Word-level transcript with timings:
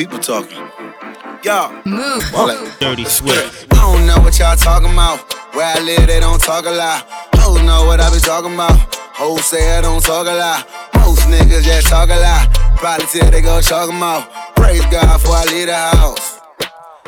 people 0.00 0.18
talking. 0.18 0.56
Y'all, 1.44 1.68
move. 1.84 2.24
Dirty 2.80 3.04
Swift. 3.04 3.68
I 3.74 3.84
don't 3.84 4.06
know 4.06 4.16
what 4.24 4.38
y'all 4.38 4.56
talking 4.56 4.88
about. 4.88 5.20
Where 5.52 5.76
I 5.76 5.78
live, 5.80 6.06
they 6.06 6.20
don't 6.20 6.40
talk 6.40 6.64
a 6.64 6.70
lot. 6.70 7.04
Hoes 7.36 7.60
know 7.68 7.84
what 7.84 8.00
I 8.00 8.08
be 8.08 8.18
talking 8.18 8.54
about. 8.54 8.72
Hoes 9.12 9.44
say 9.44 9.76
I 9.76 9.82
don't 9.82 10.02
talk 10.02 10.26
a 10.26 10.32
lot. 10.32 10.64
Most 10.94 11.28
niggas 11.28 11.64
just 11.64 11.88
talk 11.88 12.08
a 12.08 12.16
lot. 12.16 12.48
Probably 12.80 13.04
till 13.12 13.30
they 13.30 13.42
go 13.42 13.60
talk 13.60 13.90
'em 13.90 14.02
out. 14.02 14.24
Praise 14.56 14.80
God 14.86 15.20
before 15.20 15.36
I 15.36 15.44
leave 15.52 15.66
the 15.66 15.76
house. 15.76 16.40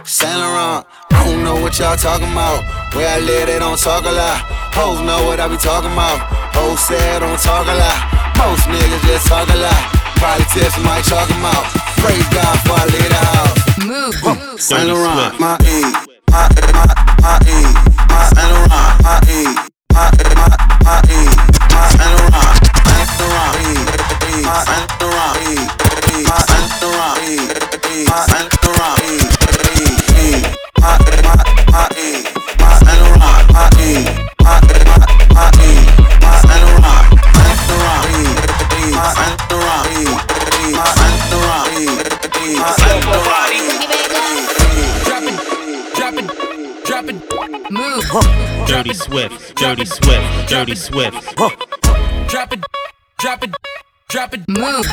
Saint 0.05 0.37
Laurent, 0.37 0.85
I 1.13 1.25
don't 1.25 1.43
know 1.45 1.57
what 1.63 1.79
y'all 1.79 1.97
talking 1.97 2.31
about. 2.31 2.61
Where 2.93 3.09
I 3.09 3.21
live, 3.21 3.47
they 3.47 3.59
don't 3.59 3.81
talk 3.81 4.05
a 4.05 4.13
lot. 4.13 4.37
Hoes 4.77 5.01
know 5.01 5.25
what 5.25 5.41
I 5.41 5.49
be 5.49 5.57
talking 5.57 5.93
about. 5.93 6.21
Hoes 6.53 6.81
say 6.81 7.01
I 7.17 7.21
don't 7.21 7.41
talk 7.41 7.65
a 7.65 7.73
lot. 7.73 7.99
Most 8.37 8.69
niggas 8.69 9.03
just 9.09 9.29
talk 9.29 9.49
a 9.49 9.57
lot. 9.57 9.83
Probably 10.21 10.45
till 10.53 10.71
somebody 10.71 11.03
talking 11.09 11.41
about. 11.41 11.92
Praise 12.03 12.29
God 12.35 12.53
before 12.59 12.79
I 12.79 12.85
leave 12.91 13.09
the 13.09 13.21
house. 13.31 13.79
Move. 13.87 14.15
Saint 14.61 14.81
Dirty 14.81 14.93
Laurent, 14.93 15.35
Swift. 15.35 15.41
my 15.41 15.55
E, 15.63 15.79
my 16.31 16.43
my 16.75 16.87
my 17.23 17.39
E, 17.47 17.59
my 18.11 18.21
Saint 18.35 18.51
Laurent, 18.53 18.91
my 19.07 19.15
E, 19.31 19.41
my 19.95 20.11
my 20.35 20.47
my 20.83 20.99
E, 21.07 21.21
my 21.71 21.83
Saint 21.95 22.13
Laurent, 22.19 22.59
Saint 22.91 23.11
Laurent, 23.23 23.55
E, 23.63 23.79
E, 24.27 24.43
my 24.43 24.59
Saint 24.67 24.91
Laurent, 25.01 25.35
E, 25.43 25.55
E, 26.11 26.27
my 26.27 26.39
Saint 26.51 26.71
Laurent, 26.83 27.17
E, 27.23 27.39
E, 27.87 28.07
my 28.11 28.19
Saint 28.31 28.51
Laurent, 28.65 28.99
E, 29.03 29.15
E, 29.79 29.95
E, 30.19 30.43
my 30.83 30.99
my 31.23 31.39
my 31.71 31.87
E, 31.97 32.27
my 32.59 32.71
Saint 32.83 32.99
Laurent, 33.03 33.47
my 33.55 33.67
E, 33.79 34.05
my 34.43 34.59
my 34.59 34.82
Move. 47.73 48.05
Dirty 48.67 48.93
Swift. 48.93 49.57
Dirty 49.57 49.87
Swift. 49.87 50.47
Dirty 50.47 50.75
Swift. 50.75 51.35
drop 52.29 52.53
it, 52.53 52.61
drop 53.19 53.43
it, 53.43 53.51
drop 54.09 54.35
it, 54.35 54.47
Move. 54.47 54.85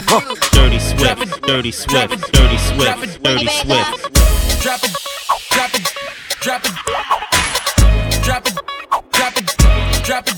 Dirty 0.54 0.80
Swift. 0.80 1.42
Dirty 1.42 1.72
Swift. 1.72 2.32
Dirty 2.32 2.58
Swift. 2.58 3.22
Dirty 3.22 3.48
Swift. 3.48 4.14
drop 4.62 4.82
it, 4.82 4.96
drop 5.52 5.76
it, 5.76 5.92
drop 6.40 6.66
it, 6.66 6.72
drop 8.24 8.48
it, 8.48 8.56
drop 9.12 9.38
it, 9.38 9.48
drop 10.06 10.28
it, 10.30 10.38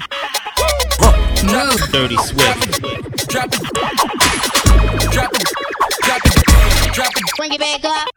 Move. 1.45 1.91
Dirty 1.91 2.17
Swift. 2.17 2.81
drop 3.29 3.53
it, 3.53 3.53
drop 3.53 3.53
it, 3.53 3.61
drop 5.11 5.31
it, 5.35 5.43
drop 6.91 7.11
it, 7.17 7.37
Bring 7.37 7.53
it 7.53 7.59
back 7.59 7.85
up. 7.85 8.09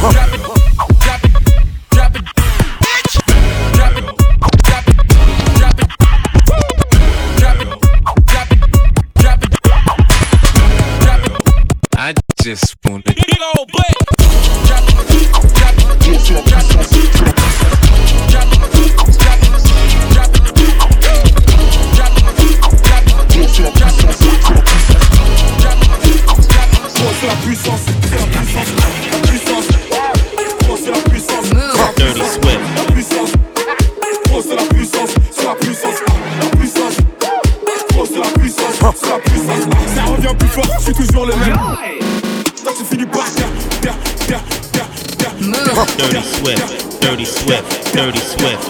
drop 0.00 0.32
it, 0.32 0.55
I 11.98 12.12
just 12.42 12.76
wanna 12.84 13.02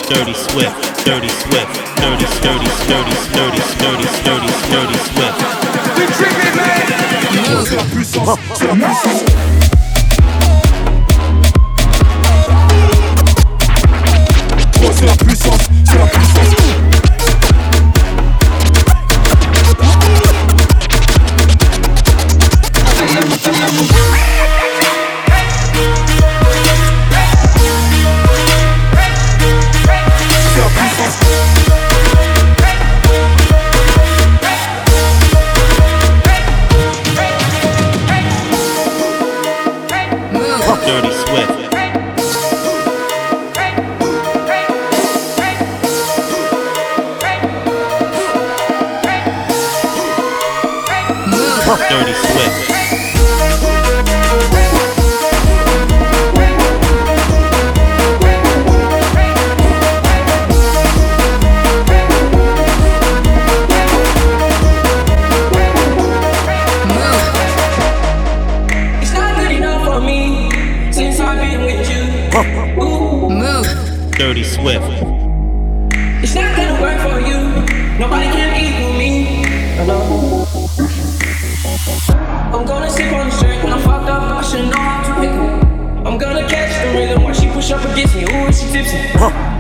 Dirty 0.09 0.34
Swift. 0.34 1.05
Dirty 1.05 1.28
Swift. 1.28 1.67
Dirty, 1.99 2.27
dirty, 2.41 2.71
dirty, 2.87 3.11
dirty, 3.34 3.59
dirty, 3.83 4.06
dirty, 4.22 4.53
dirty 4.71 4.99
Swift. 4.99 5.16
Push 87.66 87.72
up 87.72 87.93
against 87.93 88.15
me. 88.15 88.22
Ooh, 88.22 88.47
is 88.47 88.62
she 88.62 88.69
tipsy? 88.71 88.97
I 88.97 89.56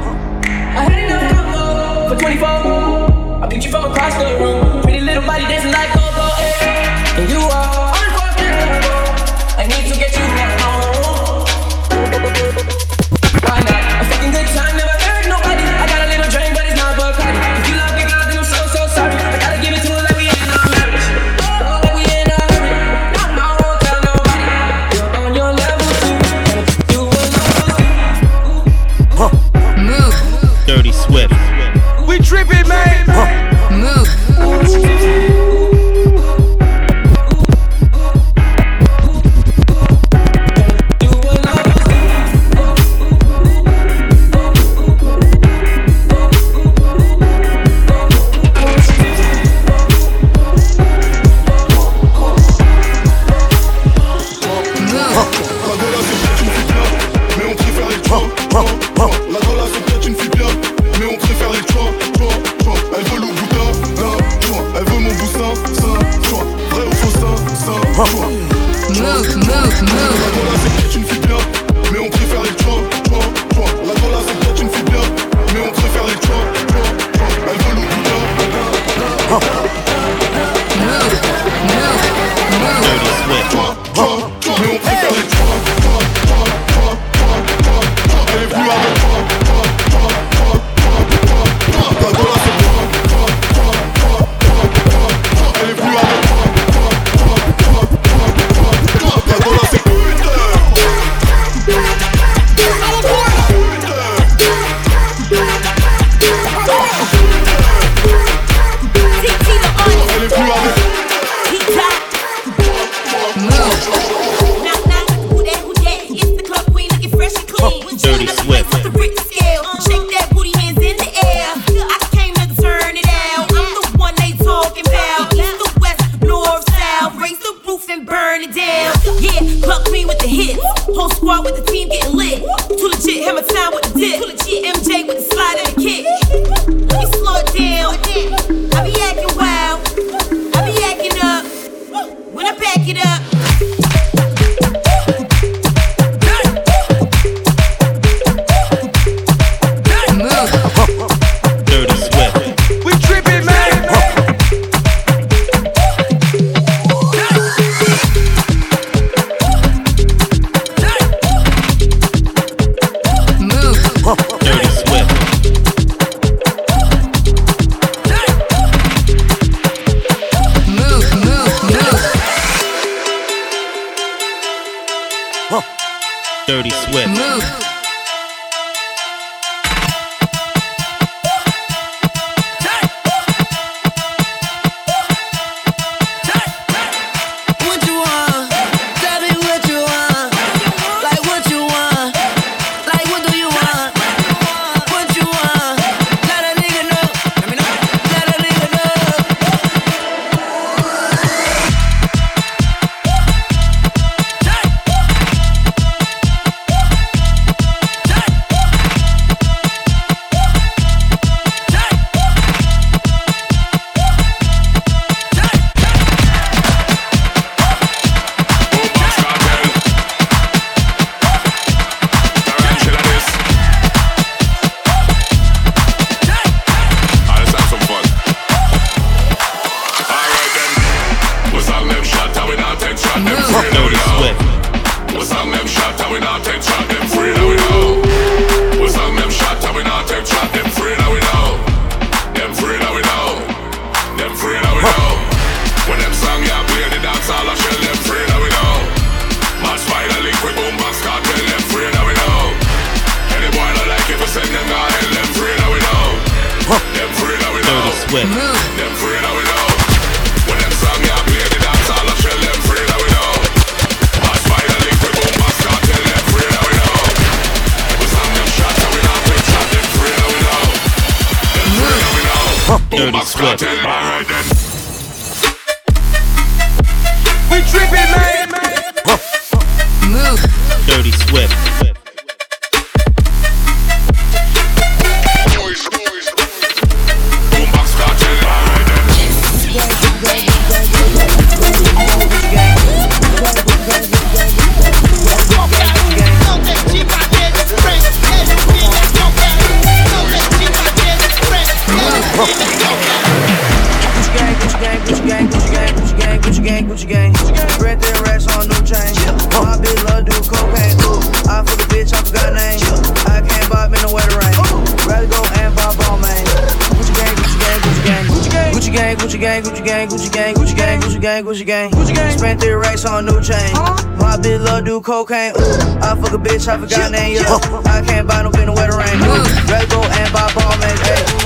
gang, 320.06 320.18
Gucci 320.18 320.32
gang, 320.32 320.54
Gucci 320.54 320.76
gang, 320.76 321.00
Gucci 321.00 321.20
gang, 321.20 321.44
Gucci 321.44 321.66
gang. 321.66 321.90
Gucci 321.90 322.14
gang. 322.14 322.38
Spent 322.38 322.60
three 322.60 322.72
racks 322.72 323.04
on 323.04 323.28
a 323.28 323.32
new 323.32 323.40
chain. 323.40 323.74
Uh-huh. 323.74 324.16
My 324.16 324.36
bitch 324.36 324.62
love 324.64 324.84
do 324.84 325.00
cocaine. 325.00 325.52
Ooh. 325.52 326.02
I 326.02 326.16
fuck 326.20 326.32
a 326.32 326.38
bitch, 326.38 326.68
I 326.68 326.78
forgot 326.78 327.10
name. 327.10 327.36
Yeah. 327.36 327.58
I 327.86 328.02
can't 328.06 328.26
buy 328.26 328.42
no 328.42 328.50
bin 328.50 328.72
wet 328.72 328.90
rain. 328.90 329.20
Red 329.68 329.88
go 329.90 330.02
and 330.02 330.32
buy 330.32 330.48
Balmain. 330.54 330.96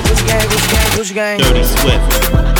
Gucci 0.05 0.27
gang, 0.27 0.47
Gucci 0.47 0.71
gang, 0.71 0.89
Gucci 0.97 1.13
gang. 1.13 1.39
Dirty 1.39 1.63
Swift. 1.63 2.50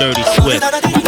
Dirty 0.00 0.22
Swift. 0.24 1.01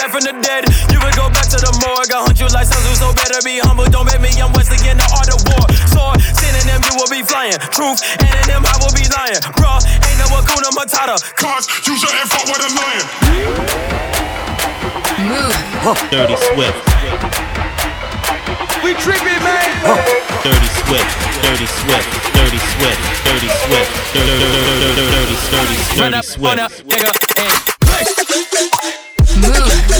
Back 0.00 0.16
from 0.16 0.24
the 0.24 0.32
dead, 0.40 0.64
you 0.88 0.96
would 0.96 1.12
go 1.12 1.28
back 1.28 1.44
to 1.52 1.60
the 1.60 1.68
morgue. 1.84 2.08
I 2.08 2.24
hunt 2.24 2.40
you 2.40 2.48
like 2.56 2.64
Sun 2.64 2.80
Tzu, 2.88 3.04
so 3.04 3.12
better 3.12 3.36
be 3.44 3.60
humble. 3.60 3.84
Don't 3.92 4.08
make 4.08 4.16
me, 4.24 4.32
I'm 4.40 4.48
Wesley 4.56 4.80
in 4.88 4.96
the 4.96 5.04
art 5.12 5.28
of 5.28 5.44
war. 5.44 5.60
Sword, 5.92 6.16
sinning 6.40 6.64
them, 6.64 6.80
you 6.88 6.96
will 6.96 7.12
be 7.12 7.20
flying. 7.20 7.52
Truth, 7.76 8.00
and 8.16 8.32
in 8.32 8.44
them, 8.48 8.64
I 8.64 8.80
will 8.80 8.96
be 8.96 9.04
lying. 9.12 9.36
Bruh, 9.60 9.76
ain't 9.76 10.16
no 10.16 10.32
Hakuna 10.32 10.72
Matata. 10.72 11.20
Cause 11.36 11.68
you 11.84 12.00
shouldn't 12.00 12.32
fuck 12.32 12.48
with 12.48 12.64
a 12.64 12.70
lion. 12.80 13.04
Dirty 16.08 16.36
Swift. 16.48 16.80
We 18.80 18.96
tripping, 19.04 19.36
man. 19.44 19.68
Dirty 20.40 20.70
Swift. 20.80 21.12
Dirty 21.44 21.68
Swift. 21.68 22.08
Dirty 22.32 22.56
Swift. 22.72 23.00
Dirty 23.28 23.50
Swift. 23.52 23.92
Dirty, 24.16 24.32
dirty, 24.32 24.64
dirty, 24.64 24.96
dirty, 24.96 25.12
dirty, 25.12 25.36
dirty, 25.52 25.76
Run 26.00 26.16
dirty 26.16 26.24
up 26.24 26.40
on 26.40 26.56
a 26.56 26.72
Swift. 26.72 26.88
nigga 26.88 27.12
and 27.36 28.99
Bruh, 29.60 29.90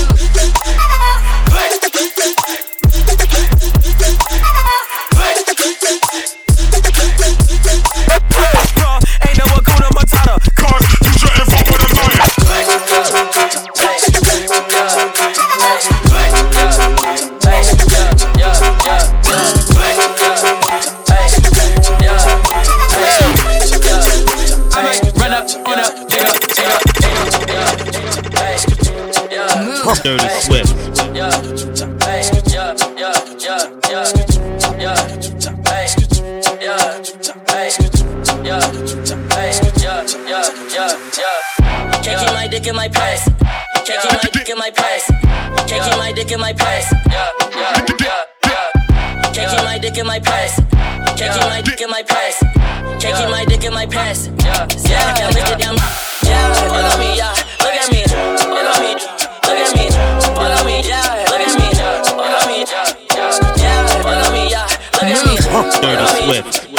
Dirty 30.02 30.28
Swift. 30.40 30.96
Can't 42.02 42.18
keep 42.18 42.32
my 42.32 42.48
dick 42.48 42.66
in 42.66 42.74
my 42.74 42.88
pants. 42.88 43.28
Can't 43.84 44.00
keep 44.00 44.12
my 44.12 44.30
dick 44.32 44.48
in 44.48 44.58
my 44.58 44.70
pants. 44.70 45.06
Keep 45.66 45.98
my 45.98 46.12
dick 46.12 46.30
in 46.32 46.40
my 46.40 46.52
pants. 46.54 46.88
Keep 49.32 49.64
my 49.64 49.78
dick 49.78 49.98
in 49.98 50.06
my 50.06 50.20
pants. 50.20 50.56
Can't 51.16 51.34
keep 51.36 51.48
my 51.50 51.60
dick 51.62 51.80
in 51.80 51.90
my 51.90 52.02
pants. 52.02 52.38
Keep 52.98 53.30
my 53.30 53.44
dick 53.44 53.64
in 53.64 53.74
my 53.74 53.86
pants. 53.86 54.28
Yeah, 54.44 54.64
I 54.64 55.12
can't 55.18 55.34
lick 55.34 55.48
it 55.48 55.58
down. 55.58 55.76
Yeah, 56.24 56.48
look 56.48 56.72
at 56.72 56.98
me, 56.98 57.16
yeah. 57.16 57.28
Look 57.30 57.38
at 57.38 57.39
Dirty 65.68 66.06
Swift. 66.06 66.69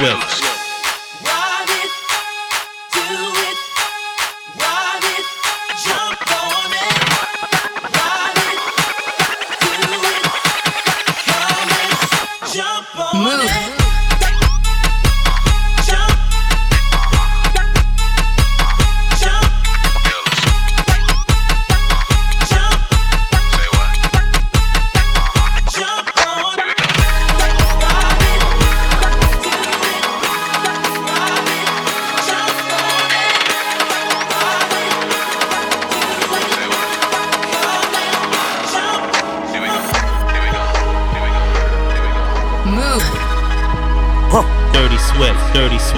Move. 0.00 0.29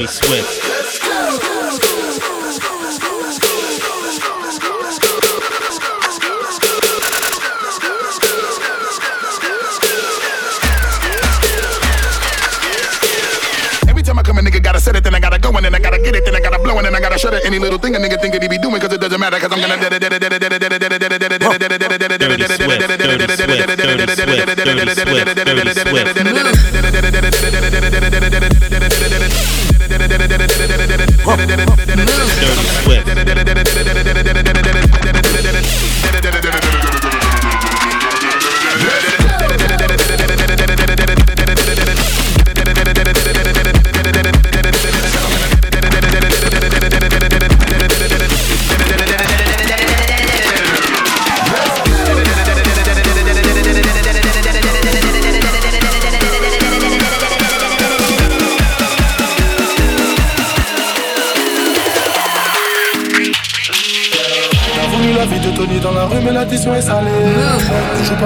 Dirty 0.00 0.12
Swift. 0.12 0.64
Every 13.86 14.02
time 14.02 14.18
I 14.18 14.22
come, 14.22 14.38
a 14.38 14.40
nigga 14.40 14.62
gotta 14.62 14.80
set 14.80 14.96
it, 14.96 15.04
then 15.04 15.14
I 15.14 15.20
gotta 15.20 15.38
go, 15.38 15.50
and 15.50 15.66
then 15.66 15.74
I 15.74 15.78
gotta 15.78 15.98
get 15.98 16.14
it, 16.14 16.24
then 16.24 16.34
I 16.34 16.40
gotta 16.40 16.58
blow, 16.58 16.78
and 16.78 16.86
then 16.86 16.94
I 16.94 17.00
gotta 17.00 17.18
shut 17.18 17.34
it. 17.34 17.44
Any 17.44 17.58
little 17.58 17.78
thing 17.78 17.94
a 17.94 17.98
nigga 17.98 18.18
think 18.22 18.32
that 18.32 18.42
he 18.42 18.48
be 18.48 18.56
doing, 18.56 18.80
cause 18.80 18.94
it 18.94 19.02
doesn't 19.02 19.20
matter, 19.20 19.38
cause 19.38 19.52
I'm 19.52 19.60
gonna. 19.60 19.80
T'as 31.30 31.46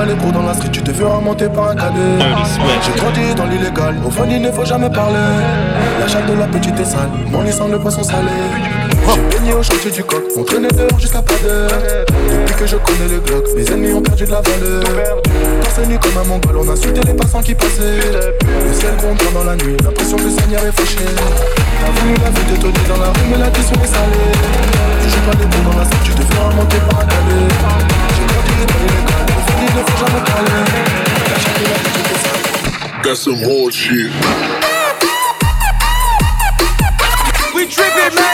Les 0.07 0.15
pros 0.17 0.31
dans 0.31 0.43
la 0.43 0.53
street, 0.53 0.69
tu 0.71 0.83
te 0.83 0.93
feras 0.93 1.19
monter 1.19 1.49
par 1.49 1.71
un 1.71 1.75
cadet. 1.75 2.19
J'ai 2.85 3.01
grandi 3.01 3.35
dans 3.35 3.47
l'illégal, 3.47 3.95
au 4.07 4.11
fond 4.11 4.25
il 4.29 4.43
ne 4.43 4.51
faut 4.53 4.65
jamais 4.65 4.91
parler. 4.91 5.17
La 5.99 6.07
chatte 6.07 6.27
de 6.27 6.35
la 6.35 6.47
petite 6.47 6.79
est 6.79 6.85
sale, 6.85 7.09
mon 7.31 7.41
lit 7.43 7.53
sent 7.53 7.69
le 7.71 7.79
poisson 7.79 8.03
salé. 8.03 8.29
J'ai 9.15 9.39
baigné 9.39 9.55
au 9.55 9.63
chantier 9.63 9.91
du 9.91 10.05
coq, 10.05 10.25
on 10.37 10.43
traînait 10.45 10.69
dehors 10.69 10.99
jusqu'à 10.99 11.23
pas 11.23 11.33
d'heure. 11.43 11.71
Depuis 12.07 12.55
que 12.55 12.67
je 12.67 12.77
connais 12.77 13.09
le 13.09 13.21
Glock, 13.21 13.45
mes 13.57 13.65
ennemis 13.65 13.93
ont 13.95 14.03
perdu 14.03 14.27
de 14.27 14.31
la 14.31 14.43
valeur. 14.43 15.23
Torse 15.63 15.89
nu 15.89 15.99
comme 15.99 16.19
un 16.21 16.29
mongol, 16.29 16.57
on 16.59 16.71
insultait 16.71 17.01
les 17.07 17.15
passants 17.15 17.41
qui 17.41 17.55
passaient. 17.55 18.05
Le 18.45 18.73
ciel 18.75 18.97
gronde 18.99 19.17
pendant 19.25 19.45
la 19.45 19.57
nuit, 19.57 19.77
l'impression 19.83 20.19
que 20.19 20.25
le 20.25 20.31
Seigneur 20.31 20.61
est 20.67 20.79
fauché. 20.79 21.05
T'as 21.81 22.01
voulu 22.01 22.15
la 22.23 22.29
vie 22.29 22.53
de 22.53 22.57
Tony 22.61 22.85
dans 22.89 23.01
la 23.01 23.09
rue, 23.09 23.27
mais 23.31 23.39
l'addition 23.39 23.77
est 23.83 23.89
salée. 23.89 24.33
Tu 25.03 25.09
joues 25.09 25.25
pas 25.25 25.37
les 25.41 25.47
bons 25.47 25.65
dans 25.71 25.79
la 25.79 25.85
street, 25.87 26.05
tu 26.05 26.13
te 26.13 26.23
feras 26.29 26.53
monter 26.53 26.77
par 26.91 27.01
un 27.01 27.07
cadet. 27.09 27.49
J'ai 28.13 28.27
grandi 28.29 28.53
dans 28.69 28.79
l'illégal, 28.85 29.14
That's 33.03 33.21
some 33.21 33.41
more 33.41 33.71
shit. 33.73 34.11
We 37.55 37.67
trippin', 37.67 38.15
man. 38.15 38.34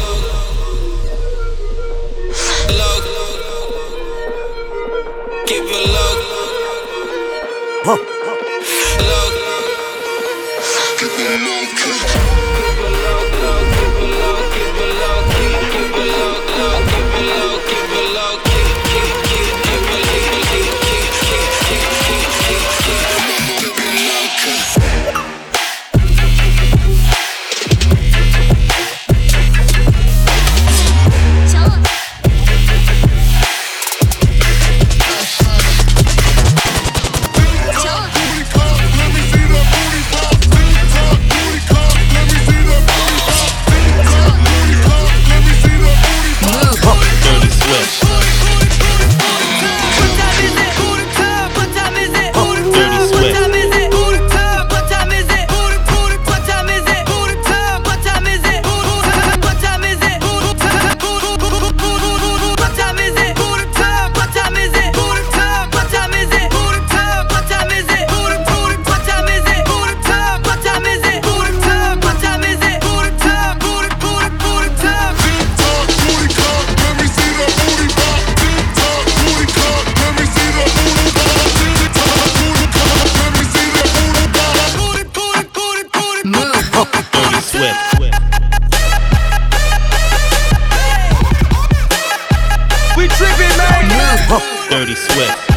Swift. 94.95 95.50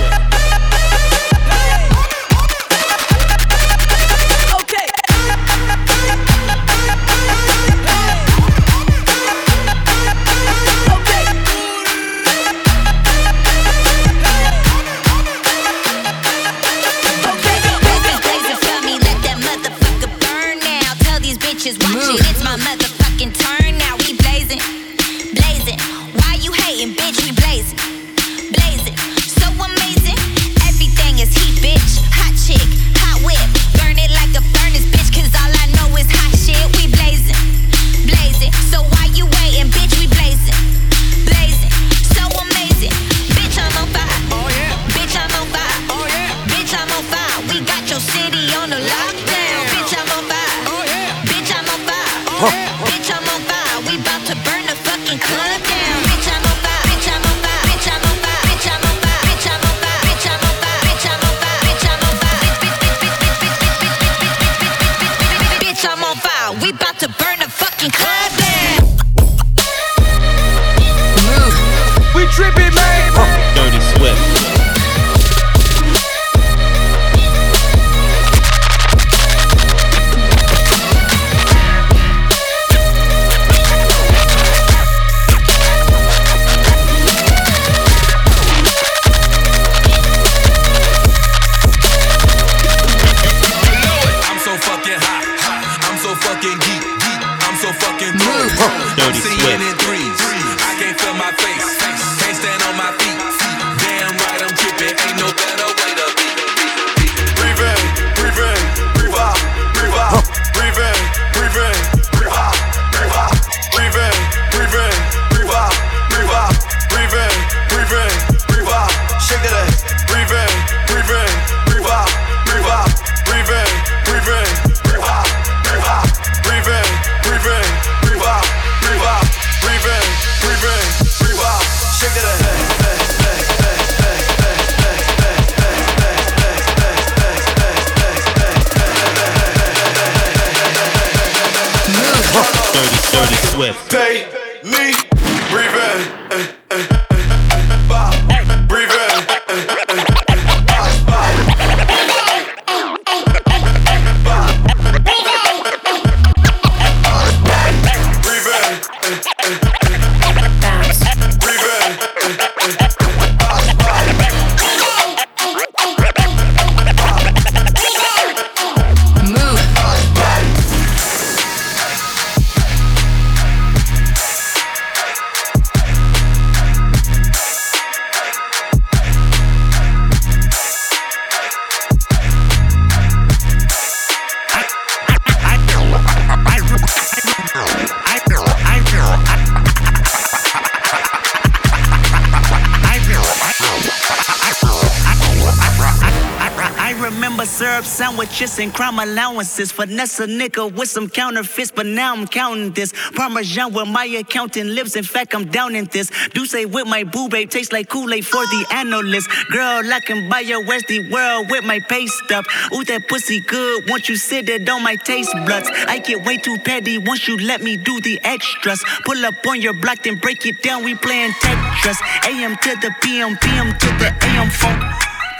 Sandwiches 198.34 198.58
and 198.58 198.74
crime 198.74 198.98
allowances. 198.98 199.70
Finesse 199.70 200.20
a 200.20 200.26
nigga 200.26 200.72
with 200.74 200.88
some 200.88 201.08
counterfeits, 201.08 201.70
but 201.70 201.86
now 201.86 202.14
I'm 202.14 202.26
counting 202.26 202.72
this. 202.72 202.92
Parmesan 203.14 203.72
where 203.72 203.86
my 203.86 204.04
accountant 204.04 204.70
lives. 204.70 204.96
In 204.96 205.04
fact, 205.04 205.34
I'm 205.34 205.46
down 205.46 205.76
in 205.76 205.86
this. 205.92 206.10
Do 206.30 206.44
say 206.46 206.64
with 206.64 206.86
my 206.86 207.04
boo 207.04 207.28
babe 207.28 207.50
tastes 207.50 207.72
like 207.72 207.88
Kool-Aid 207.88 208.26
for 208.26 208.44
the 208.46 208.66
analyst. 208.72 209.28
Girl, 209.50 209.82
I 209.92 210.00
can 210.00 210.28
buy 210.28 210.40
your 210.40 210.64
Westy 210.64 211.10
world 211.10 211.50
with 211.50 211.64
my 211.64 211.80
pay 211.80 212.06
stuff. 212.06 212.44
Ooh, 212.74 212.84
that 212.84 213.08
pussy 213.08 213.40
good. 213.40 213.88
Once 213.88 214.08
you 214.08 214.16
sit 214.16 214.48
it 214.48 214.68
on 214.68 214.82
my 214.82 214.96
taste 214.96 215.32
buds. 215.46 215.70
I 215.86 215.98
get 215.98 216.26
way 216.26 216.36
too 216.36 216.58
petty 216.64 216.98
once 216.98 217.28
you 217.28 217.36
let 217.38 217.62
me 217.62 217.76
do 217.76 218.00
the 218.00 218.18
extras. 218.24 218.82
Pull 219.04 219.24
up 219.24 219.34
on 219.46 219.60
your 219.60 219.74
block, 219.74 220.02
then 220.02 220.18
break 220.18 220.44
it 220.46 220.62
down. 220.62 220.84
We 220.84 220.94
playing 220.96 221.32
Tetris. 221.32 221.98
AM 222.26 222.56
to 222.56 222.70
the 222.80 222.94
PM, 223.02 223.36
PM 223.36 223.78
to 223.78 223.86
the 224.02 224.12
AM 224.26 224.50
phone. 224.50 224.80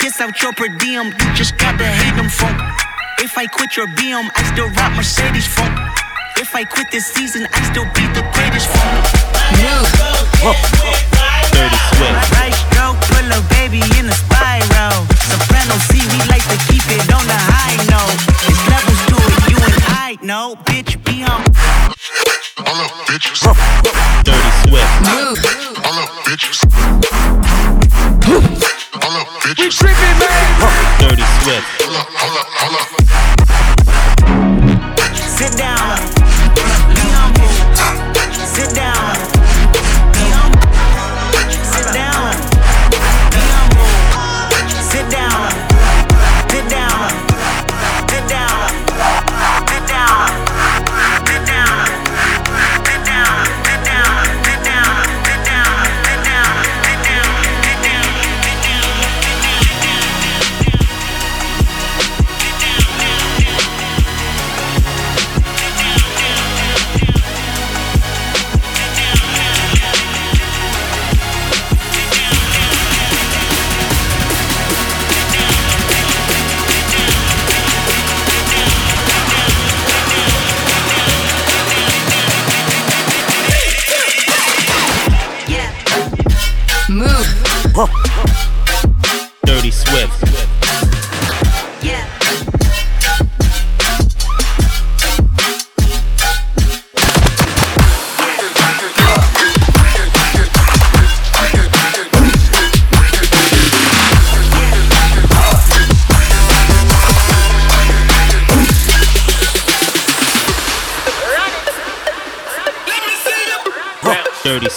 Piss 0.00 0.20
out 0.20 0.40
your 0.42 0.52
per 0.52 0.68
diem, 0.68 1.06
you 1.06 1.34
just 1.34 1.56
gotta 1.56 1.84
hate 1.84 2.14
them 2.16 2.28
funk. 2.28 2.83
If 3.18 3.38
I 3.38 3.46
quit 3.46 3.76
your 3.76 3.86
BM, 3.86 4.28
I 4.34 4.42
still 4.52 4.68
rock 4.70 4.92
Mercedes 4.96 5.46
funk. 5.46 5.72
If 6.36 6.54
I 6.54 6.64
quit 6.64 6.90
this 6.90 7.06
season, 7.06 7.46
I 7.52 7.62
still 7.70 7.84
be 7.94 8.06
the 8.12 8.22
greatest 8.34 8.68
funk. 8.68 9.06
Dirty 11.54 11.78
Swift. 11.94 12.32
Right 12.34 12.54
stroke, 12.54 12.98
pull 13.08 13.30
a 13.30 13.40
baby 13.54 13.82
in 13.98 14.08
a 14.10 14.12
spiral. 14.12 15.06
Soprano 15.30 15.78
C, 15.88 16.02
we 16.10 16.18
like 16.26 16.44
to 16.50 16.58
keep 16.66 16.84
it 16.90 17.06
on 17.14 17.24
the 17.26 17.38
high 17.38 17.78
note. 17.86 18.18
There's 18.42 18.62
levels 18.68 19.00
to 19.10 19.16
it, 19.18 19.40
you 19.50 19.58
and 19.62 19.78
I 19.94 20.18
know. 20.22 20.56
Bitch, 20.66 20.98
be 21.04 21.22
on. 21.22 21.42
All 22.66 22.80
up, 22.82 22.90
bitches. 23.06 23.40
Dirty 24.24 24.50
Swift. 24.66 24.90
All 25.86 25.98
up, 26.02 26.10
bitches. 26.26 26.58
Dirty 30.98 31.24
Swift. 31.42 31.66
Sit 35.14 35.58
down. 35.58 36.23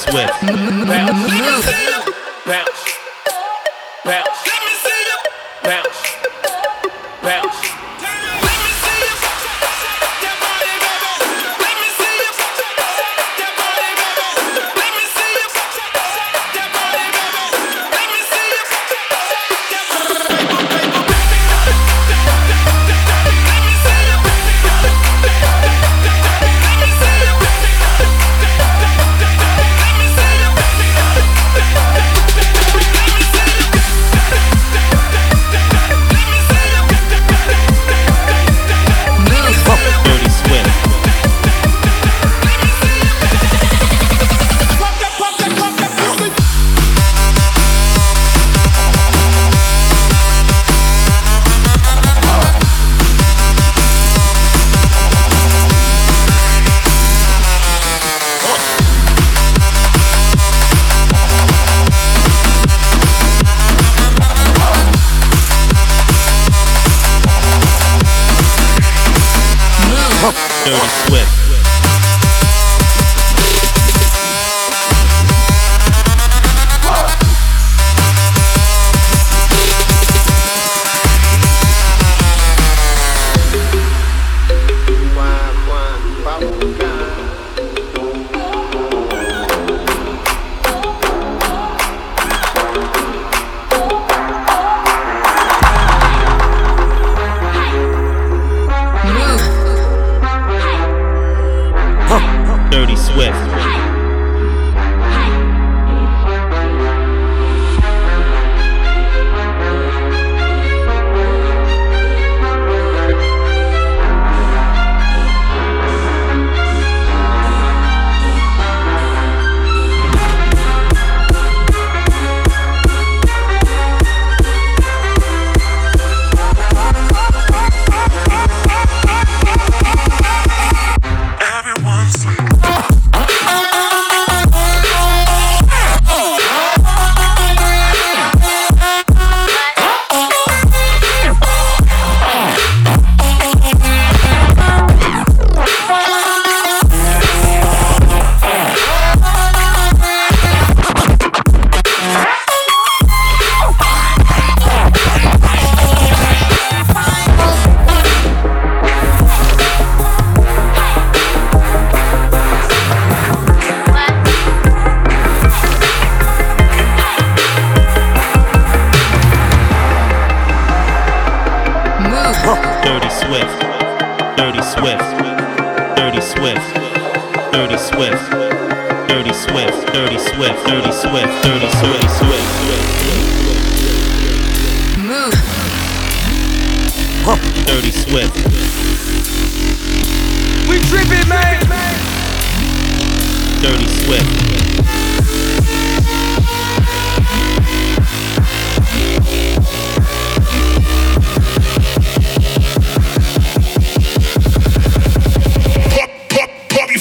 Swift. 0.09 1.36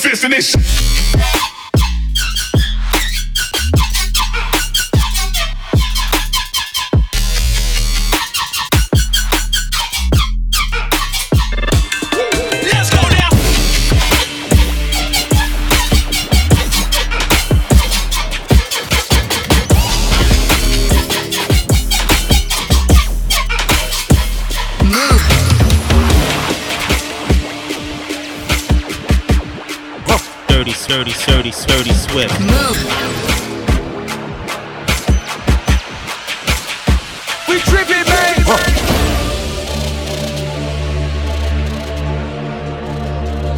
fist 0.09 0.25
in 0.25 0.31
this. 0.31 1.56
Shirty, 30.97 31.11
Shirty, 31.11 31.53
Shirty 31.53 31.93
Swift. 31.93 32.41
Move. 32.41 32.79
We 37.47 37.59
tripping, 37.61 38.05
baby. 38.07 38.43
Huh. 38.47 38.57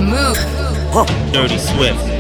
Move. 0.01 0.37
Huh. 0.91 1.07
Dirty 1.33 1.59
Swift. 1.59 2.18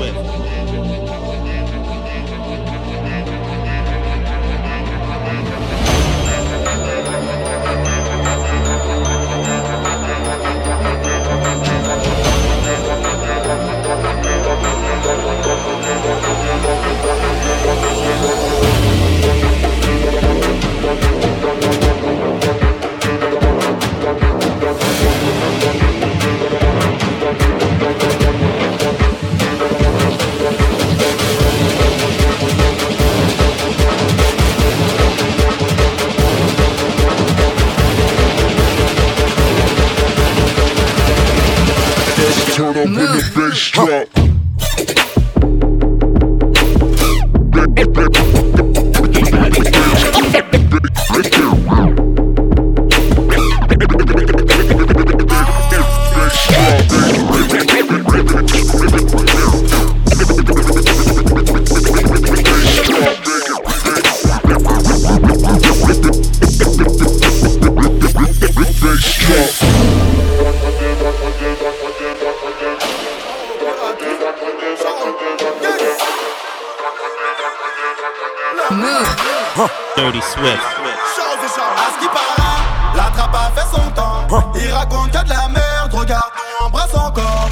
Dirty 80.11 80.27
Swift. 80.27 80.57
À 80.57 81.93
ce 81.93 81.99
qui 82.01 82.09
paraît, 82.09 82.97
la 82.97 83.11
trappe 83.11 83.35
a 83.35 83.61
fait 83.61 83.67
son 83.71 83.91
temps. 83.91 84.27
Il 84.55 84.73
raconte 84.73 85.15
a 85.15 85.23
de 85.23 85.29
la 85.29 85.49
merde, 85.49 85.93
regarde, 85.93 86.31
on 86.61 86.65
embrasse 86.65 86.95
encore. 86.95 87.51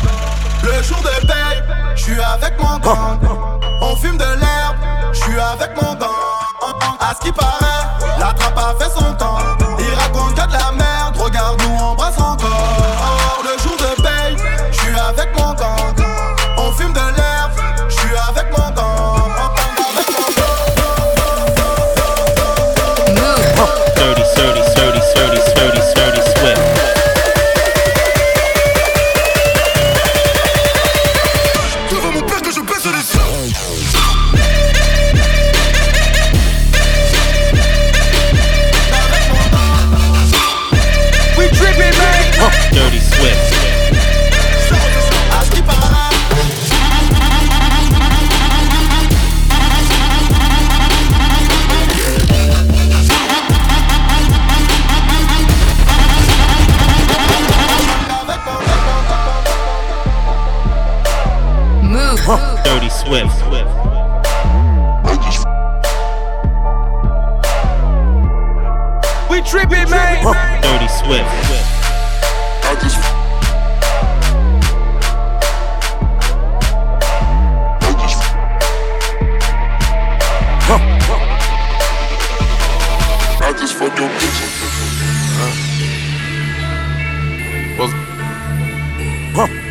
Le 0.63 0.83
jour 0.83 0.97
de 1.03 1.27
paye, 1.27 1.63
je 1.97 2.03
suis 2.03 2.21
avec 2.21 2.59
mon 2.59 2.79
gang. 2.79 3.21
On 3.83 3.95
fume 3.97 4.17
de 4.17 4.25
l'herbe, 4.25 4.77
je 5.13 5.21
suis 5.21 5.39
avec 5.39 5.71
mon 5.83 5.95
gang. 5.97 6.09
À 6.99 7.15
ce 7.15 7.27
qui 7.27 7.33
paraît, 7.33 8.19
la 8.19 8.33
trappe 8.33 8.57
a 8.57 8.75
fait 8.83 8.91
son 8.91 9.13
temps. 9.15 9.56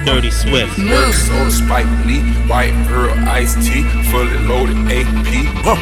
Dirty 0.05 0.29
Swift. 0.29 0.77
Move. 0.77 1.15
Soda 1.15 1.49
Spike 1.49 1.89
Lee, 2.05 2.21
White 2.45 2.77
Earl 2.93 3.17
Iced 3.25 3.57
Tea, 3.65 3.81
fully 4.13 4.37
loaded 4.45 4.77
AP. 4.85 5.49
Huh. 5.65 5.73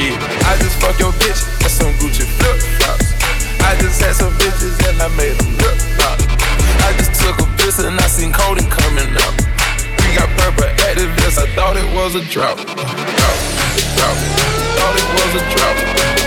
Yeah, 0.00 0.16
I 0.48 0.56
just 0.56 0.80
fuck 0.80 0.98
your 0.98 1.12
bitch, 1.20 1.44
that's 1.60 1.76
some 1.76 1.92
Gucci 2.00 2.24
flip 2.24 2.56
flops. 2.80 3.12
I 3.60 3.76
just 3.76 4.00
had 4.00 4.16
some 4.16 4.32
bitches 4.40 4.72
and 4.88 4.96
I 5.02 5.08
made 5.20 5.36
them 5.36 5.52
lip 5.60 5.76
flop. 6.00 6.16
I 6.80 6.96
just 6.96 7.20
took 7.20 7.36
a 7.44 7.46
piss 7.60 7.78
and 7.78 8.00
I 8.00 8.06
seen 8.08 8.32
Cody 8.32 8.64
coming 8.64 9.12
up. 9.12 9.34
We 10.00 10.16
got 10.16 10.32
purple 10.40 10.64
Actavis, 10.80 11.36
I 11.36 11.46
thought 11.54 11.76
it 11.76 11.84
was 11.92 12.14
a 12.14 12.24
drought. 12.24 12.56
Drought, 12.56 12.76
drought. 14.00 14.16
Thought 14.80 14.96
it 14.96 15.08
was 15.12 15.32
a 15.36 15.44
drought. 15.52 15.76
Drought, 15.76 16.16
drought. 16.16 16.19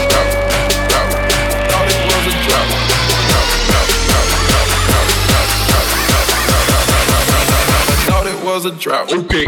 Was 8.44 8.66
a 8.66 8.72
drought. 8.72 9.12
Okay. 9.14 9.48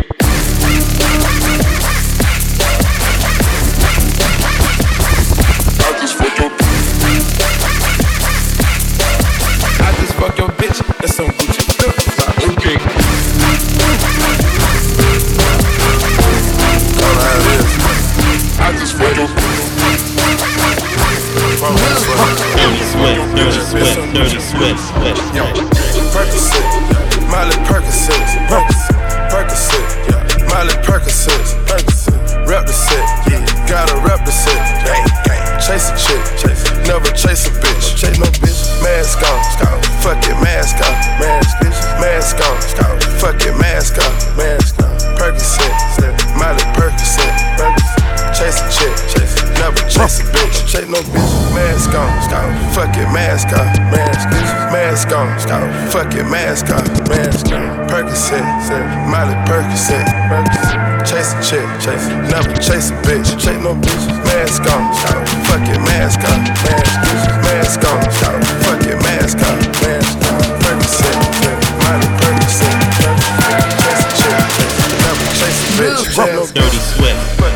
Chase, 61.85 62.07
never 62.33 62.53
chase 62.57 62.89
a 62.89 62.93
bitch, 63.05 63.29
chase 63.37 63.61
no 63.61 63.75
bitch. 63.75 64.05
Mask 64.25 64.61
on, 64.73 64.93
scout, 64.95 65.27
fuck 65.45 65.67
it, 65.69 65.79
mask 65.85 66.19
on, 66.25 66.41
mask, 66.65 66.91
bitch, 67.05 67.25
mask 67.45 67.85
on, 67.85 68.01
scout, 68.11 68.43
fuck 68.65 68.81
it, 68.83 68.97
mask 69.03 69.37
on, 69.45 69.57
mask 69.81 70.17
on. 70.19 70.45
Percocet, 72.25 72.75
bitch. 75.77 76.53
Dirty 76.53 76.77
Swift. 76.77 77.54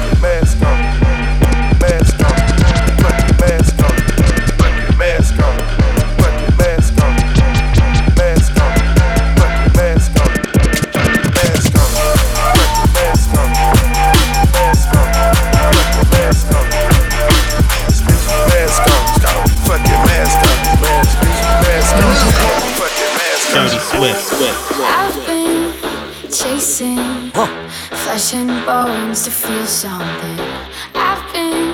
Bones 28.70 29.24
to 29.24 29.32
feel 29.32 29.65
something. 29.65 30.39
I've 30.93 31.24
been 31.34 31.74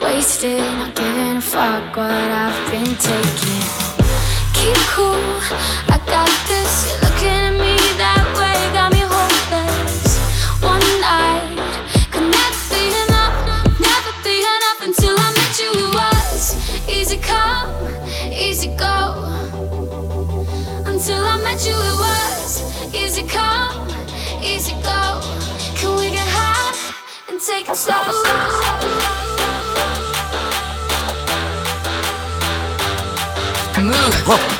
wasted, 0.00 0.58
not 0.80 0.94
giving 0.94 1.36
a 1.36 1.40
fuck 1.40 1.94
what 1.96 2.30
I've 2.42 2.70
been 2.70 2.94
taking. 2.96 3.53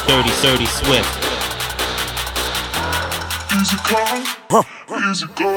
Sturdy, 0.04 0.28
Sturdy 0.28 0.66
Swift. 0.66 1.24
Easy 3.56 3.76
going. 3.88 5.53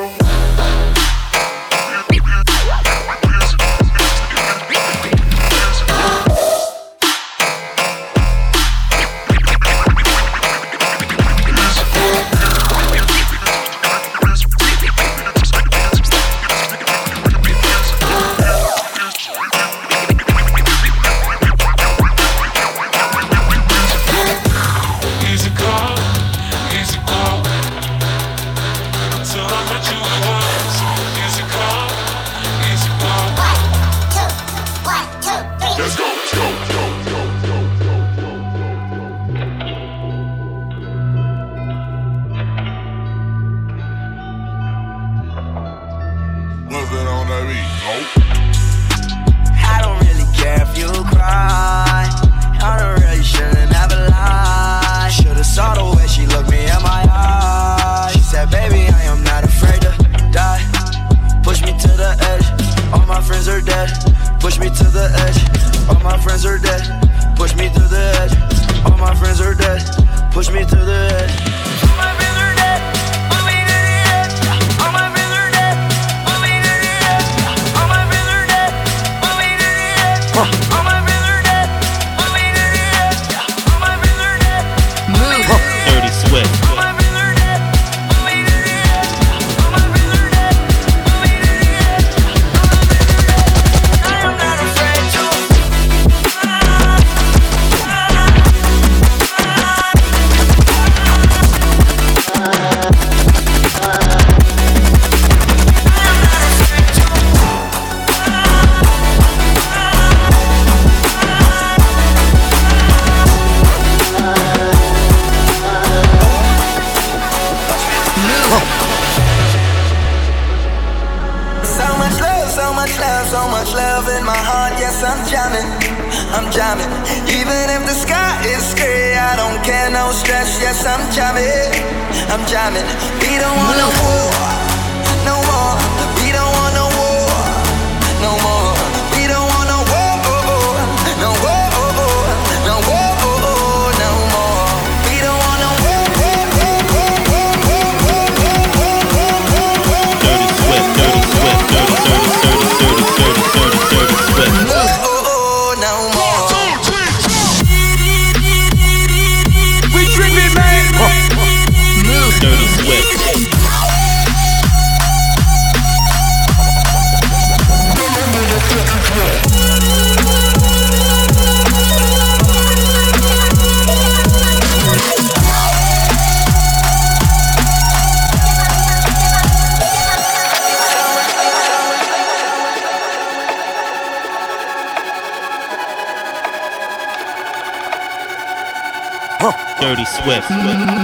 Swift. 190.28 190.45
Swift. 190.47 190.96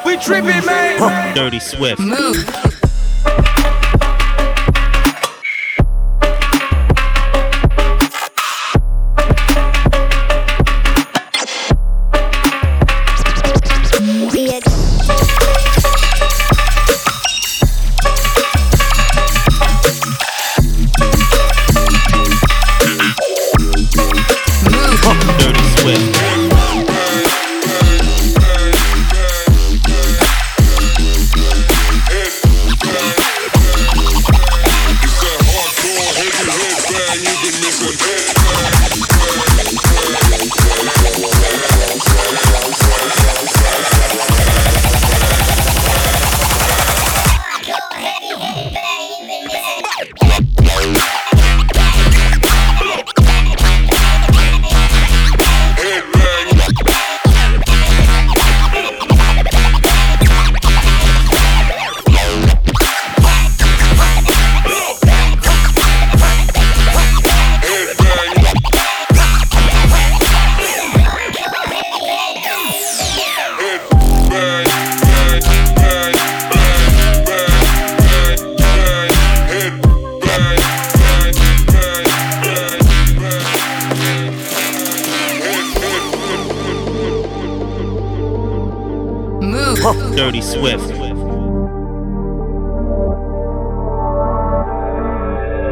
We 0.06 0.16
tripping, 0.18 0.64
man. 0.64 1.34
Dirty, 1.34 1.58
swift. 1.58 2.00
Move. 2.00 2.69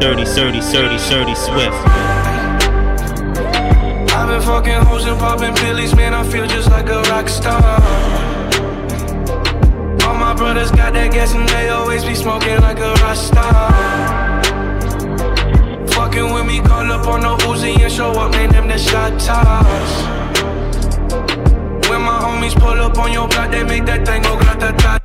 Dirty, 0.09 0.23
dirty, 0.23 0.59
dirty, 0.71 0.97
dirty 1.07 1.35
Swift. 1.35 1.77
I've 4.11 4.27
been 4.27 4.41
fucking 4.41 4.81
hoes 4.87 5.05
and 5.05 5.19
popping 5.19 5.53
pillies, 5.53 5.95
man. 5.95 6.15
I 6.15 6.23
feel 6.23 6.47
just 6.47 6.67
like 6.71 6.89
a 6.89 7.03
rock 7.11 7.29
star. 7.29 7.61
All 10.07 10.15
my 10.15 10.33
brothers 10.35 10.71
got 10.71 10.93
that 10.93 11.11
gas 11.11 11.35
and 11.35 11.47
they 11.49 11.69
always 11.69 12.03
be 12.03 12.15
smoking 12.15 12.59
like 12.59 12.79
a 12.79 12.91
rock 12.93 13.17
star. 13.17 14.41
Fucking 15.89 16.33
with 16.33 16.47
me, 16.47 16.59
call 16.61 16.91
up 16.91 17.05
on 17.05 17.21
the 17.21 17.37
Uzi 17.45 17.79
and 17.79 17.93
show 17.93 18.09
up, 18.13 18.31
name 18.31 18.49
them 18.49 18.67
the 18.67 18.79
shot 18.79 19.11
toss. 19.19 19.91
When 21.87 22.01
my 22.01 22.19
homies 22.19 22.59
pull 22.59 22.81
up 22.81 22.97
on 22.97 23.13
your 23.13 23.27
block, 23.27 23.51
they 23.51 23.63
make 23.63 23.85
that 23.85 24.07
thing 24.07 24.23
go 24.23 24.35
grata 24.39 24.73
ta 24.75 24.98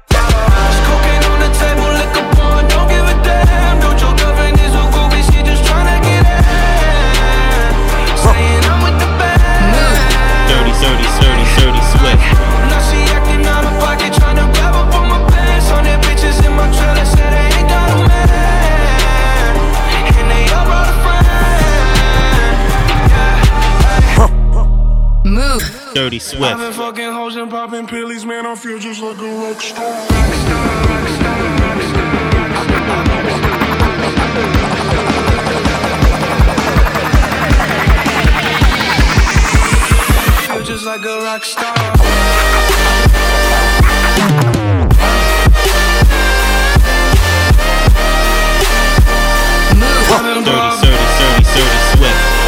Dirty 25.94 26.16
I've 26.16 26.22
Swift. 26.22 26.58
been 26.58 26.72
fucking 26.72 27.12
hoes 27.12 27.36
and 27.36 27.48
popping 27.48 27.86
pillies, 27.86 28.26
man. 28.26 28.46
I 28.46 28.56
feel 28.56 28.80
just 28.80 29.00
like 29.00 29.16
a 29.16 29.22
rock 29.22 29.60
star. 29.60 31.04
Feel 40.46 40.62
just 40.64 40.84
like 40.84 41.04
a 41.04 41.18
rock 41.22 41.44
star. 41.44 41.74
Dirty, 50.14 50.44
dirty, 50.44 50.80
dirty, 50.80 51.44
dirty 51.44 51.78
Swift. 51.96 52.43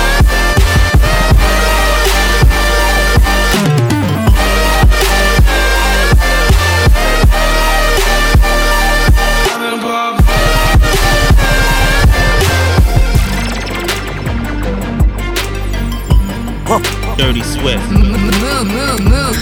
Dirty 17.16 17.42
Swift. 17.42 17.90
Move, 17.90 18.68
move, 18.68 19.00
move. 19.00 19.36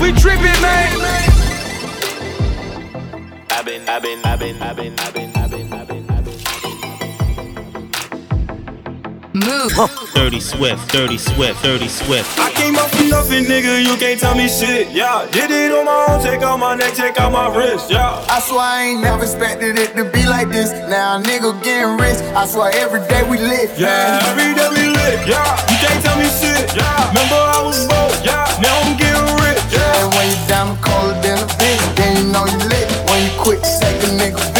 We 0.00 0.12
tripping, 0.12 0.60
man. 0.60 0.95
Move. 9.56 9.72
Dirty 10.14 10.40
Swift. 10.40 10.92
Dirty 10.92 11.16
Swift. 11.18 11.62
Dirty 11.62 11.88
Swift. 11.88 12.28
I 12.38 12.50
came 12.52 12.76
up 12.76 12.90
from 12.90 13.08
nothing, 13.08 13.44
nigga, 13.44 13.80
you 13.84 13.96
can't 13.96 14.20
tell 14.20 14.34
me 14.34 14.48
shit, 14.48 14.90
yeah. 14.90 15.26
Did 15.30 15.50
it 15.50 15.72
on 15.72 15.86
my 15.86 16.06
own, 16.08 16.22
take 16.22 16.42
out 16.42 16.58
my 16.58 16.74
neck, 16.74 16.94
take 16.94 17.18
out 17.18 17.32
my 17.32 17.48
wrist, 17.56 17.90
yeah. 17.90 18.24
I 18.28 18.40
swear 18.40 18.60
I 18.60 18.82
ain't 18.82 19.00
never 19.00 19.22
expected 19.22 19.78
it 19.78 19.96
to 19.96 20.04
be 20.04 20.26
like 20.26 20.48
this. 20.48 20.72
Now 20.90 21.22
nigga 21.22 21.56
getting 21.62 21.96
rich. 21.96 22.18
I 22.36 22.46
swear 22.46 22.70
every 22.74 23.00
day 23.08 23.22
we 23.28 23.38
lit. 23.38 23.70
Yeah, 23.78 24.20
every 24.28 24.52
day 24.52 24.68
we 24.68 24.92
lit, 24.92 25.26
yeah. 25.26 25.56
You 25.70 25.76
can't 25.80 26.04
tell 26.04 26.18
me 26.18 26.28
shit, 26.36 26.74
yeah. 26.76 27.08
Remember 27.08 27.40
I 27.40 27.62
was 27.64 27.86
broke, 27.88 28.12
yeah. 28.24 28.44
Now 28.60 28.76
I'm 28.84 28.96
getting 28.98 29.24
rich, 29.40 29.62
yeah. 29.72 30.04
And 30.04 30.12
when 30.12 30.26
you 30.28 30.40
down 30.48 30.76
colder 30.84 31.16
than 31.24 31.38
a 31.40 31.48
bitch, 31.56 31.84
then 31.96 32.12
you 32.18 32.32
know 32.32 32.44
you 32.44 32.60
lit. 32.68 32.88
When 33.08 33.24
you 33.24 33.32
quit 33.40 33.64
second 33.64 34.20
nigga 34.20 34.55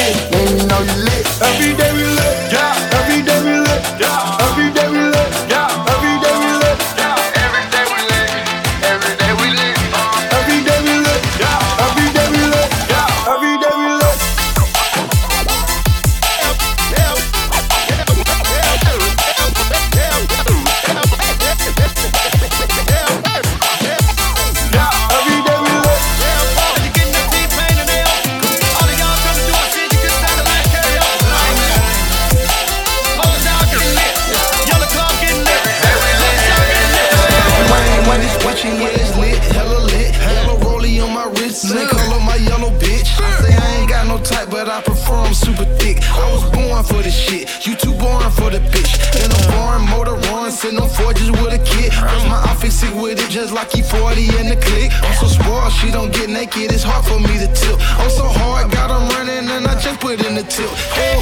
she 55.86 55.92
don't 55.92 56.12
get 56.12 56.28
naked, 56.28 56.72
it's 56.72 56.82
hard 56.82 57.04
for 57.06 57.18
me 57.20 57.38
to 57.38 57.48
tilt. 57.54 57.78
I'm 58.00 58.10
so 58.10 58.26
hard, 58.26 58.70
got 58.72 58.90
'em 58.90 59.06
running, 59.14 59.46
and 59.54 59.66
I 59.66 59.74
just 59.78 60.00
put 60.00 60.18
in 60.26 60.34
the 60.34 60.42
tilt. 60.42 60.74
Oh, 60.98 61.20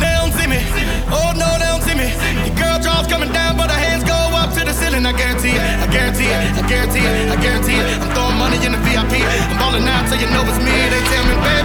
They 0.00 0.12
don't 0.18 0.32
see 0.38 0.46
me. 0.46 0.60
Oh 1.10 1.30
no, 1.42 1.48
they 1.60 1.68
don't 1.72 1.82
see 1.82 1.96
me. 2.02 2.08
The 2.46 2.52
girl 2.60 2.78
draws 2.84 3.06
coming 3.12 3.32
down, 3.32 3.56
but 3.56 3.70
her 3.74 3.80
hands 3.86 4.04
go 4.04 4.18
up 4.40 4.50
to 4.56 4.60
the 4.68 4.72
ceiling. 4.80 5.04
I 5.06 5.12
guarantee 5.12 5.56
it. 5.58 5.64
I 5.84 5.86
guarantee 5.96 6.30
it. 6.36 6.40
I 6.60 6.62
guarantee 6.72 7.04
it. 7.10 7.16
I 7.34 7.36
guarantee 7.44 7.78
it. 7.82 7.86
I'm 8.02 8.10
throwing 8.14 8.38
money 8.44 8.58
in 8.66 8.72
the 8.76 8.80
VIP. 8.86 9.14
I'm 9.50 9.58
balling 9.58 9.86
out 9.94 10.04
so 10.08 10.14
you 10.22 10.28
know 10.34 10.42
it's 10.50 10.60
me. 10.66 10.76
They 10.92 11.02
tell 11.12 11.24
me, 11.30 11.34
baby, 11.48 11.63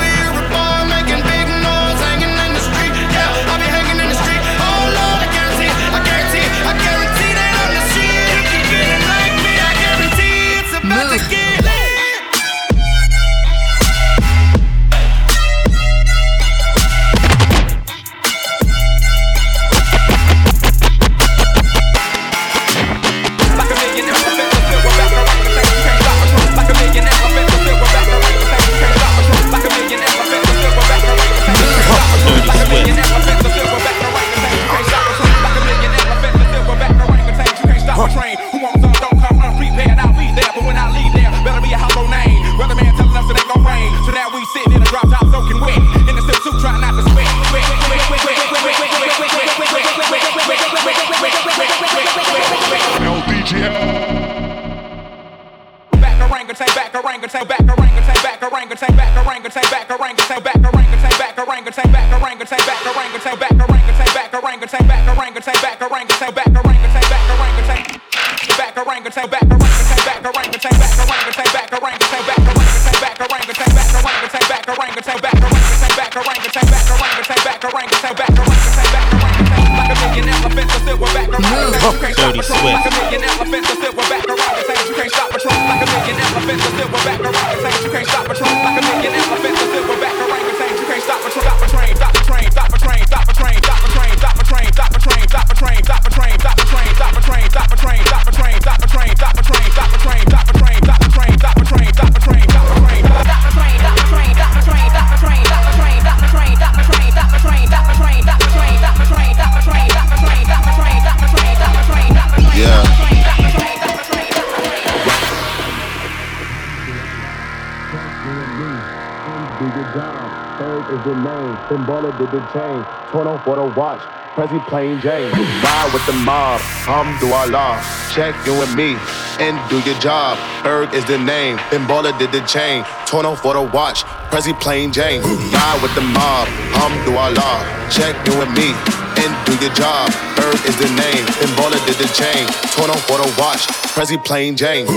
off 123.16 123.44
for 123.44 123.56
the 123.56 123.66
watch. 123.80 124.02
Prezi 124.36 124.60
plain 124.68 125.02
Jane. 125.02 125.32
Ride 125.32 125.90
with 125.94 126.06
the 126.06 126.14
mob. 126.14 126.62
Alhamdulillah. 126.88 127.82
Check 128.14 128.36
you 128.46 128.54
and 128.62 128.76
me. 128.76 128.96
And 129.40 129.58
do 129.70 129.80
your 129.82 130.00
job. 130.00 130.38
Ferg 130.64 130.94
is 130.94 131.04
the 131.06 131.18
name. 131.18 131.58
Then 131.72 131.88
baller 131.88 132.18
did 132.20 132.32
the 132.32 132.42
chain. 132.42 132.86
Torn 133.06 133.26
off 133.26 133.42
for 133.42 133.54
the 133.54 133.62
watch. 133.62 134.04
Prezi 134.32 134.54
plain 134.60 134.92
Jane. 134.92 135.22
Ride 135.22 135.80
with 135.82 135.94
the 135.96 136.02
mob. 136.02 136.48
Alhamdulillah. 136.78 137.90
Check 137.92 138.16
you 138.28 138.34
and 138.42 138.54
me. 138.54 138.72
And 139.20 139.32
do 139.46 139.54
your 139.60 139.74
job. 139.74 140.10
Ferg 140.38 140.60
is 140.68 140.78
the 140.78 140.90
name. 140.96 141.26
Then 141.40 141.52
baller 141.58 141.82
did 141.86 141.98
the 141.98 142.10
chain. 142.14 142.46
Torn 142.72 142.90
off 142.90 143.04
for 143.08 143.18
the 143.18 143.28
watch. 143.42 143.68
Prezi 143.96 144.24
plain 144.24 144.56
Jane. 144.56 144.88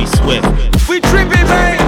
Dirty 0.00 0.16
Swift. 0.16 0.88
We 0.88 0.98
tripping, 1.00 1.46
man. 1.46 1.78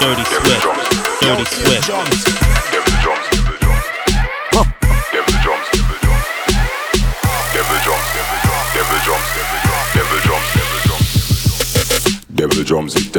Dirty 0.00 0.24
Swift. 0.24 1.20
Dirty 1.20 1.44
Swift. 1.44 2.37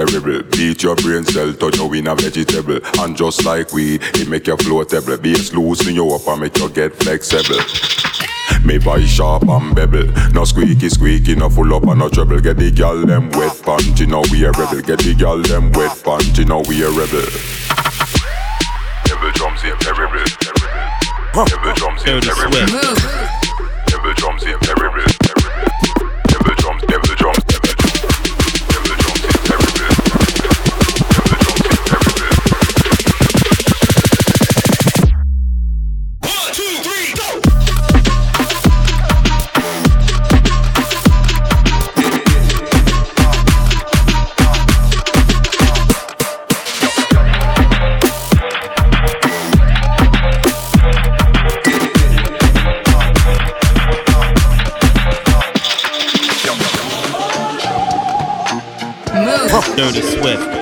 Terrible. 0.06 0.44
Beat 0.52 0.84
your 0.84 0.96
brain 0.96 1.26
cell, 1.26 1.54
turn 1.54 1.74
you 1.74 1.94
in 1.94 2.08
a 2.08 2.16
vegetable. 2.16 2.80
And 3.00 3.18
just 3.18 3.44
like 3.46 3.74
we, 3.74 3.96
it 3.96 4.30
make 4.30 4.48
you 4.48 4.56
floatable. 4.56 5.22
Bass 5.22 5.54
loosen 5.54 5.96
you 5.96 6.10
up 6.12 6.28
and 6.28 6.42
make 6.42 6.58
you 6.58 6.70
get 6.70 6.96
flexible. 6.96 7.60
Me 8.64 8.78
voice 8.78 9.10
sharp 9.10 9.48
and 9.48 9.76
bevel. 9.76 10.08
No 10.32 10.46
squeaky 10.46 10.90
squeaky, 10.90 11.36
no 11.36 11.50
full 11.50 11.74
up 11.74 11.84
and 11.84 12.00
no 12.00 12.10
trouble. 12.10 12.40
Get 12.40 12.58
the 12.58 12.72
gal 12.72 13.06
them 13.06 13.30
wet 13.32 13.54
panty, 13.64 14.08
now 14.08 14.24
we 14.32 14.46
a 14.46 14.52
rebel. 14.52 14.82
Get 14.82 15.00
the 15.00 15.14
gal 15.14 15.42
them 15.42 15.72
wet 15.74 15.98
panty, 15.98 16.48
now 16.48 16.62
we 16.68 16.84
a 16.84 16.90
rebel. 16.90 17.28
Devil 19.06 19.32
drums 19.32 19.64
is 19.64 19.76
terrible. 19.80 20.24
Devil 21.46 21.74
drums 21.76 22.02
is 22.06 22.24
terrible. 22.24 22.68
Devil 23.88 24.14
drums 24.14 24.44
is 24.44 24.58
terrible. 24.62 25.19
Dirty 59.80 60.02
Swift. 60.02 60.59